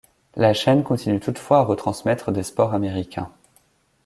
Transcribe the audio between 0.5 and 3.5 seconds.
chaine continue toutefois à retransmettre des sports américains.